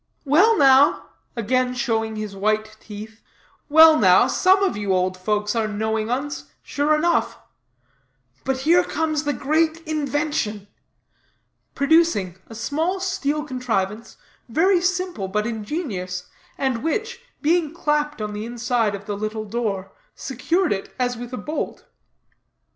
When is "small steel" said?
12.55-13.43